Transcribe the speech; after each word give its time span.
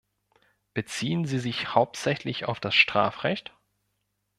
Beziehen 0.73 1.25
Sie 1.25 1.37
sich 1.37 1.75
hauptsächlich 1.75 2.45
auf 2.45 2.59
das 2.59 2.73
Strafrecht? 2.73 3.53